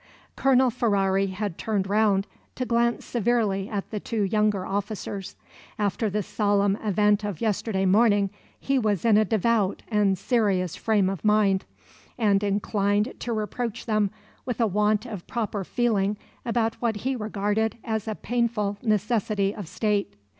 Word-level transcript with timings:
Colonel 0.35 0.71
Ferrari 0.71 1.27
had 1.27 1.59
turned 1.59 1.87
round 1.87 2.25
to 2.55 2.65
glance 2.65 3.05
severely 3.05 3.69
at 3.69 3.91
the 3.91 3.99
two 3.99 4.23
younger 4.23 4.65
officers. 4.65 5.35
After 5.77 6.09
the 6.09 6.23
solemn 6.23 6.75
event 6.77 7.23
of 7.23 7.39
yesterday 7.39 7.85
morning 7.85 8.31
he 8.59 8.79
was 8.79 9.05
in 9.05 9.15
a 9.15 9.23
devout 9.23 9.83
and 9.89 10.17
serious 10.17 10.75
frame 10.75 11.07
of 11.07 11.23
mind, 11.23 11.65
and 12.17 12.43
inclined 12.43 13.13
to 13.19 13.31
reproach 13.31 13.85
them 13.85 14.09
with 14.43 14.59
a 14.59 14.65
want 14.65 15.05
of 15.05 15.27
proper 15.27 15.63
feeling 15.63 16.17
about 16.45 16.81
what 16.81 16.95
he 17.05 17.15
regarded 17.15 17.77
as 17.83 18.07
"a 18.07 18.15
painful 18.15 18.79
necessity 18.81 19.53
of 19.53 19.67
state." 19.67 20.15